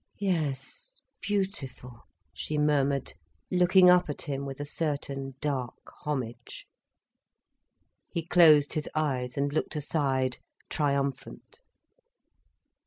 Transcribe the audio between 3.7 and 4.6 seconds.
up at him with